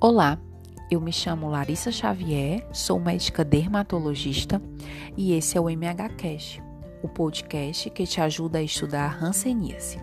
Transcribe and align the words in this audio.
Olá, 0.00 0.38
eu 0.88 1.00
me 1.00 1.12
chamo 1.12 1.48
Larissa 1.48 1.90
Xavier, 1.90 2.64
sou 2.72 3.00
médica 3.00 3.44
dermatologista 3.44 4.62
e 5.16 5.32
esse 5.32 5.58
é 5.58 5.60
o 5.60 5.68
MHCast, 5.68 6.62
o 7.02 7.08
podcast 7.08 7.90
que 7.90 8.06
te 8.06 8.20
ajuda 8.20 8.58
a 8.58 8.62
estudar 8.62 9.20
hanseníase. 9.20 9.98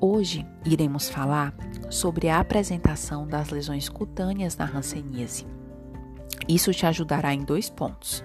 Hoje 0.00 0.44
iremos 0.64 1.08
falar 1.08 1.54
sobre 1.88 2.28
a 2.28 2.40
apresentação 2.40 3.24
das 3.24 3.50
lesões 3.50 3.88
cutâneas 3.88 4.56
na 4.56 4.64
hanseníase. 4.64 5.46
Isso 6.48 6.72
te 6.72 6.86
ajudará 6.86 7.32
em 7.32 7.44
dois 7.44 7.70
pontos: 7.70 8.24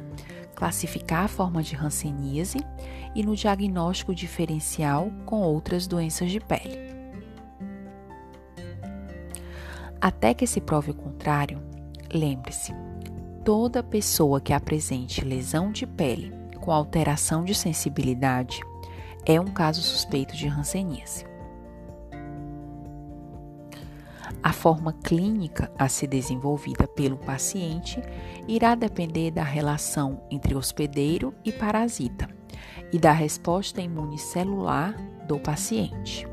classificar 0.56 1.26
a 1.26 1.28
forma 1.28 1.64
de 1.64 1.76
hanseníase 1.76 2.60
e 3.16 3.24
no 3.24 3.36
diagnóstico 3.36 4.14
diferencial 4.14 5.12
com 5.26 5.42
outras 5.42 5.88
doenças 5.88 6.32
de 6.32 6.40
pele. 6.40 6.92
Até 10.00 10.34
que 10.34 10.48
se 10.48 10.60
prove 10.60 10.92
o 10.92 10.96
contrário, 10.96 11.62
lembre-se: 12.12 12.74
toda 13.46 13.84
pessoa 13.84 14.42
que 14.42 14.54
apresente 14.54 15.24
lesão 15.24 15.72
de 15.72 15.86
pele 15.86 16.34
com 16.60 16.72
alteração 16.72 17.44
de 17.44 17.54
sensibilidade 17.54 18.62
é 19.26 19.40
um 19.40 19.46
caso 19.46 19.82
suspeito 19.82 20.36
de 20.36 20.48
hanseníase. 20.48 21.31
A 24.52 24.54
forma 24.54 24.92
clínica 24.92 25.72
a 25.80 25.88
ser 25.88 26.08
desenvolvida 26.08 26.86
pelo 26.86 27.16
paciente 27.16 28.02
irá 28.50 28.76
depender 28.76 29.32
da 29.32 29.44
relação 29.44 30.22
entre 30.30 30.56
hospedeiro 30.56 31.34
e 31.46 31.54
parasita 31.54 32.30
e 32.92 33.00
da 33.00 33.14
resposta 33.14 33.80
imune 33.80 34.20
celular 34.20 34.94
do 35.26 35.40
paciente. 35.40 36.28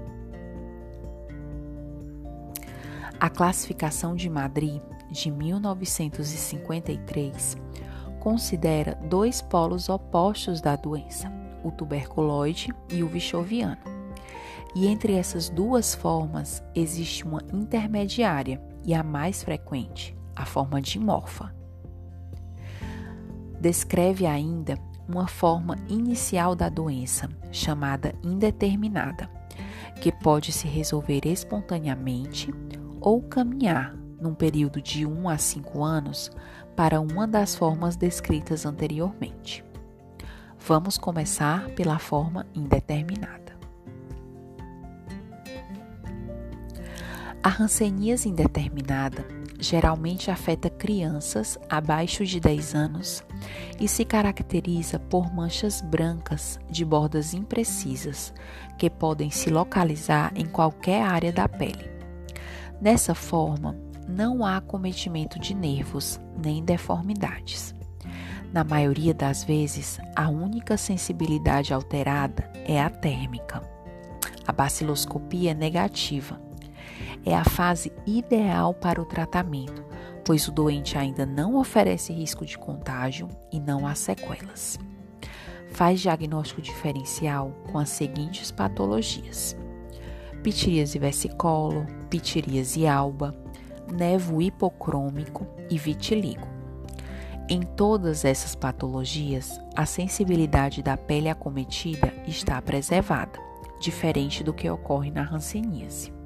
A 3.21 3.31
classificação 3.31 4.17
de 4.17 4.29
Madrid 4.29 4.83
de 5.13 5.31
1953 5.31 7.57
considera 8.19 8.97
dois 8.97 9.41
polos 9.41 9.89
opostos 9.89 10.61
da 10.61 10.75
doença, 10.75 11.33
o 11.63 11.71
tuberculoide 11.71 12.75
e 12.91 13.05
o 13.05 13.07
vichoviano. 13.07 13.98
E 14.75 14.87
entre 14.87 15.15
essas 15.15 15.49
duas 15.49 15.95
formas 15.95 16.63
existe 16.75 17.25
uma 17.25 17.43
intermediária 17.53 18.61
e 18.85 18.95
a 18.95 19.03
mais 19.03 19.43
frequente, 19.43 20.17
a 20.37 20.45
forma 20.45 20.81
dimorfa. 20.81 21.55
Descreve 23.61 24.27
ainda 24.27 24.79
uma 25.09 25.27
forma 25.27 25.77
inicial 25.89 26.55
da 26.55 26.69
doença, 26.69 27.29
chamada 27.51 28.15
indeterminada, 28.23 29.29
que 30.01 30.13
pode 30.13 30.53
se 30.53 30.69
resolver 30.69 31.23
espontaneamente 31.25 32.53
ou 33.01 33.23
caminhar 33.23 33.97
num 34.21 34.35
período 34.35 34.83
de 34.83 35.07
1 35.07 35.29
a 35.29 35.39
5 35.39 35.83
anos 35.83 36.31
para 36.77 37.01
uma 37.01 37.27
das 37.27 37.55
formas 37.55 37.97
descritas 37.97 38.67
anteriormente. 38.67 39.65
Vamos 40.59 40.99
começar 40.99 41.69
pela 41.71 41.99
forma 41.99 42.47
indeterminada. 42.55 43.48
A 47.49 47.63
hanseníase 47.63 48.29
indeterminada 48.29 49.27
geralmente 49.59 50.31
afeta 50.31 50.69
crianças 50.69 51.59
abaixo 51.67 52.23
de 52.23 52.39
10 52.39 52.75
anos 52.75 53.25
e 53.81 53.89
se 53.89 54.05
caracteriza 54.05 54.99
por 54.99 55.35
manchas 55.35 55.81
brancas 55.81 56.61
de 56.71 56.85
bordas 56.85 57.33
imprecisas 57.33 58.35
que 58.77 58.91
podem 58.91 59.31
se 59.31 59.49
localizar 59.49 60.31
em 60.37 60.45
qualquer 60.45 61.03
área 61.03 61.33
da 61.33 61.49
pele. 61.49 61.91
Dessa 62.83 63.15
forma, 63.15 63.75
não 64.07 64.45
há 64.45 64.59
acometimento 64.59 65.39
de 65.39 65.55
nervos 65.55 66.21
nem 66.37 66.63
deformidades. 66.63 67.75
Na 68.53 68.63
maioria 68.63 69.15
das 69.15 69.43
vezes, 69.43 69.99
a 70.15 70.29
única 70.29 70.77
sensibilidade 70.77 71.73
alterada 71.73 72.53
é 72.67 72.79
a 72.79 72.91
térmica. 72.91 73.63
A 74.47 74.53
baciloscopia 74.53 75.53
é 75.53 75.55
negativa 75.55 76.47
é 77.29 77.35
a 77.35 77.45
fase 77.45 77.93
ideal 78.07 78.73
para 78.73 79.01
o 79.01 79.05
tratamento, 79.05 79.85
pois 80.25 80.49
o 80.49 80.53
doente 80.53 80.97
ainda 80.97 81.27
não 81.27 81.57
oferece 81.57 82.13
risco 82.13 82.45
de 82.47 82.57
contágio 82.57 83.29
e 83.53 83.61
não 83.61 83.87
há 83.87 83.95
sequelas. 83.95 84.79
Faz 85.73 86.01
diagnóstico 86.01 86.63
diferencial 86.63 87.53
com 87.71 87.79
as 87.79 87.91
seguintes 87.91 88.51
patologias: 88.51 89.55
pitiríase 90.43 90.99
versicolo, 90.99 91.87
pitiríase 92.09 92.87
alba, 92.87 93.35
nevo 93.93 94.41
hipocrômico 94.41 95.47
e 95.69 95.77
vitiligo. 95.77 96.49
Em 97.51 97.61
todas 97.61 98.25
essas 98.25 98.55
patologias, 98.55 99.61
a 99.77 99.85
sensibilidade 99.85 100.83
da 100.83 100.97
pele 100.97 101.29
acometida 101.29 102.13
está 102.27 102.61
preservada, 102.61 103.39
diferente 103.81 104.43
do 104.43 104.53
que 104.53 104.69
ocorre 104.69 105.11
na 105.11 105.23
hanseníase. 105.23 106.18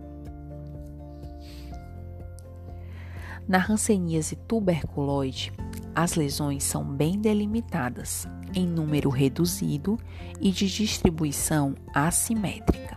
Na 3.48 3.58
hanseníase 3.58 4.36
tuberculoide, 4.36 5.52
as 5.94 6.14
lesões 6.14 6.64
são 6.64 6.84
bem 6.84 7.18
delimitadas, 7.18 8.26
em 8.54 8.66
número 8.66 9.10
reduzido 9.10 9.98
e 10.40 10.50
de 10.50 10.66
distribuição 10.68 11.74
assimétrica. 11.94 12.96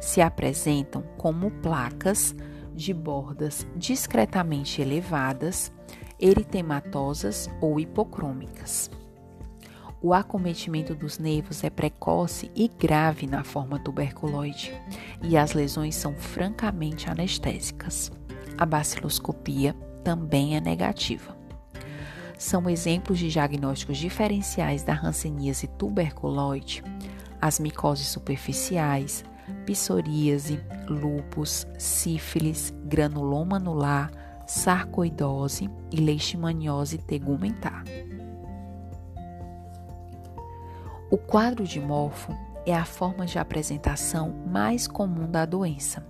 Se 0.00 0.20
apresentam 0.20 1.02
como 1.18 1.50
placas 1.50 2.34
de 2.74 2.94
bordas 2.94 3.66
discretamente 3.76 4.80
elevadas, 4.80 5.72
eritematosas 6.18 7.50
ou 7.60 7.78
hipocrômicas. 7.78 8.90
O 10.00 10.12
acometimento 10.12 10.94
dos 10.94 11.18
nervos 11.18 11.62
é 11.62 11.70
precoce 11.70 12.50
e 12.56 12.66
grave 12.68 13.26
na 13.26 13.44
forma 13.44 13.78
tuberculoide, 13.78 14.72
e 15.22 15.36
as 15.36 15.52
lesões 15.52 15.94
são 15.94 16.14
francamente 16.14 17.08
anestésicas. 17.08 18.10
A 18.56 18.66
baciloscopia 18.66 19.74
também 20.04 20.56
é 20.56 20.60
negativa. 20.60 21.36
São 22.38 22.68
exemplos 22.68 23.18
de 23.18 23.28
diagnósticos 23.28 23.98
diferenciais 23.98 24.82
da 24.82 24.94
hanseníase 24.94 25.68
tuberculoide 25.78 26.82
as 27.40 27.58
micoses 27.58 28.06
superficiais, 28.06 29.24
psoríase, 29.66 30.60
lúpus, 30.88 31.66
sífilis, 31.76 32.72
granuloma 32.84 33.56
anular, 33.56 34.12
sarcoidose 34.46 35.68
e 35.90 35.96
leishmaniose 35.96 36.98
tegumentar. 36.98 37.82
O 41.10 41.18
quadro 41.18 41.64
de 41.64 41.80
morfo 41.80 42.32
é 42.64 42.74
a 42.74 42.84
forma 42.84 43.26
de 43.26 43.38
apresentação 43.38 44.32
mais 44.46 44.86
comum 44.86 45.28
da 45.28 45.44
doença 45.44 46.06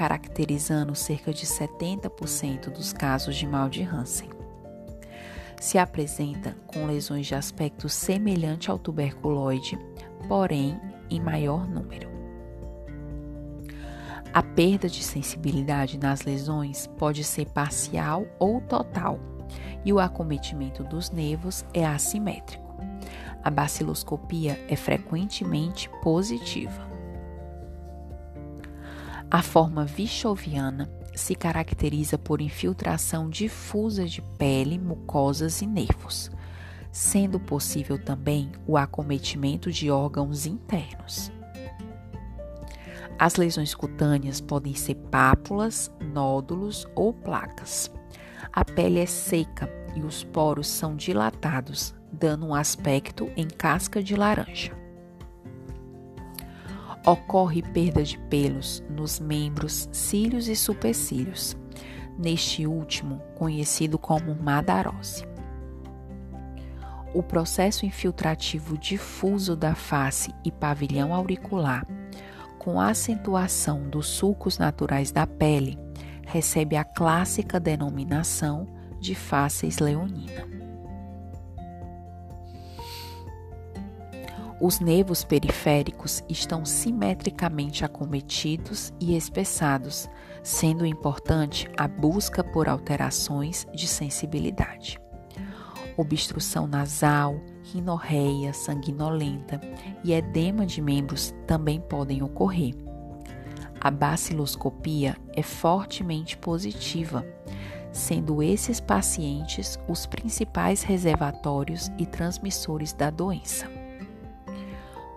caracterizando 0.00 0.94
cerca 0.94 1.30
de 1.30 1.44
70% 1.44 2.70
dos 2.70 2.90
casos 2.90 3.36
de 3.36 3.46
mal 3.46 3.68
de 3.68 3.82
Hansen. 3.82 4.30
Se 5.60 5.76
apresenta 5.76 6.56
com 6.66 6.86
lesões 6.86 7.26
de 7.26 7.34
aspecto 7.34 7.86
semelhante 7.86 8.70
ao 8.70 8.78
tuberculoide, 8.78 9.78
porém 10.26 10.80
em 11.10 11.20
maior 11.20 11.68
número. 11.68 12.08
A 14.32 14.42
perda 14.42 14.88
de 14.88 15.04
sensibilidade 15.04 15.98
nas 15.98 16.22
lesões 16.22 16.86
pode 16.96 17.22
ser 17.22 17.50
parcial 17.50 18.26
ou 18.38 18.62
total, 18.62 19.20
e 19.84 19.92
o 19.92 20.00
acometimento 20.00 20.82
dos 20.82 21.10
nervos 21.10 21.62
é 21.74 21.84
assimétrico. 21.84 22.74
A 23.44 23.50
baciloscopia 23.50 24.58
é 24.66 24.76
frequentemente 24.76 25.90
positiva. 26.02 26.89
A 29.30 29.42
forma 29.42 29.84
vichoviana 29.84 30.90
se 31.14 31.36
caracteriza 31.36 32.18
por 32.18 32.40
infiltração 32.40 33.30
difusa 33.30 34.04
de 34.04 34.20
pele, 34.36 34.76
mucosas 34.76 35.62
e 35.62 35.66
nervos, 35.66 36.28
sendo 36.90 37.38
possível 37.38 37.96
também 37.96 38.50
o 38.66 38.76
acometimento 38.76 39.70
de 39.70 39.88
órgãos 39.88 40.46
internos. 40.46 41.30
As 43.16 43.36
lesões 43.36 43.72
cutâneas 43.72 44.40
podem 44.40 44.74
ser 44.74 44.96
pápulas, 44.96 45.92
nódulos 46.12 46.88
ou 46.96 47.12
placas. 47.12 47.88
A 48.52 48.64
pele 48.64 48.98
é 48.98 49.06
seca 49.06 49.70
e 49.94 50.00
os 50.00 50.24
poros 50.24 50.66
são 50.66 50.96
dilatados, 50.96 51.94
dando 52.10 52.46
um 52.46 52.54
aspecto 52.54 53.30
em 53.36 53.46
casca 53.46 54.02
de 54.02 54.16
laranja. 54.16 54.79
Ocorre 57.04 57.62
perda 57.62 58.02
de 58.02 58.18
pelos 58.18 58.82
nos 58.90 59.18
membros, 59.18 59.88
cílios 59.90 60.48
e 60.48 60.56
supercílios, 60.56 61.56
neste 62.18 62.66
último 62.66 63.20
conhecido 63.36 63.98
como 63.98 64.34
madarose. 64.34 65.24
O 67.14 67.22
processo 67.22 67.86
infiltrativo 67.86 68.78
difuso 68.78 69.56
da 69.56 69.74
face 69.74 70.32
e 70.44 70.52
pavilhão 70.52 71.14
auricular 71.14 71.86
com 72.60 72.78
acentuação 72.78 73.88
dos 73.88 74.06
sulcos 74.06 74.58
naturais 74.58 75.10
da 75.10 75.26
pele, 75.26 75.78
recebe 76.26 76.76
a 76.76 76.84
clássica 76.84 77.58
denominação 77.58 78.68
de 79.00 79.14
fásceis 79.14 79.78
leonina. 79.78 80.59
Os 84.60 84.78
nervos 84.78 85.24
periféricos 85.24 86.22
estão 86.28 86.66
simetricamente 86.66 87.82
acometidos 87.82 88.92
e 89.00 89.16
espessados, 89.16 90.06
sendo 90.42 90.84
importante 90.84 91.66
a 91.78 91.88
busca 91.88 92.44
por 92.44 92.68
alterações 92.68 93.66
de 93.74 93.88
sensibilidade. 93.88 95.00
Obstrução 95.96 96.66
nasal, 96.66 97.40
rinorreia 97.72 98.52
sanguinolenta 98.52 99.58
e 100.04 100.12
edema 100.12 100.66
de 100.66 100.82
membros 100.82 101.34
também 101.46 101.80
podem 101.80 102.22
ocorrer. 102.22 102.74
A 103.80 103.90
baciloscopia 103.90 105.16
é 105.32 105.42
fortemente 105.42 106.36
positiva, 106.36 107.24
sendo 107.90 108.42
esses 108.42 108.78
pacientes 108.78 109.78
os 109.88 110.04
principais 110.04 110.82
reservatórios 110.82 111.90
e 111.96 112.04
transmissores 112.04 112.92
da 112.92 113.08
doença. 113.08 113.79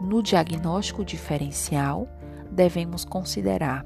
No 0.04 0.22
diagnóstico 0.22 1.06
diferencial, 1.06 2.10
devemos 2.52 3.06
considerar 3.06 3.86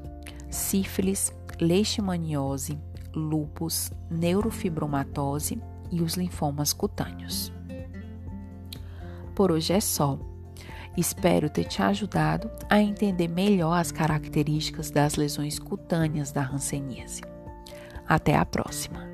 sífilis, 0.49 1.31
leishmaniose, 1.61 2.75
lúpus, 3.13 3.91
neurofibromatose 4.09 5.61
e 5.91 6.01
os 6.01 6.15
linfomas 6.15 6.73
cutâneos. 6.73 7.53
Por 9.35 9.51
hoje 9.51 9.73
é 9.73 9.79
só. 9.79 10.17
Espero 10.97 11.51
ter 11.51 11.65
te 11.65 11.83
ajudado 11.83 12.49
a 12.67 12.81
entender 12.81 13.27
melhor 13.27 13.79
as 13.79 13.91
características 13.91 14.89
das 14.89 15.15
lesões 15.15 15.59
cutâneas 15.59 16.31
da 16.31 16.41
hanseníase. 16.41 17.21
Até 18.07 18.35
a 18.35 18.43
próxima! 18.43 19.06